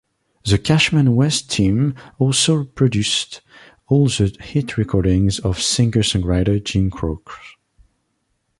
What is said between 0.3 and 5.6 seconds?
The Cashman-West team also produced all the hit recordings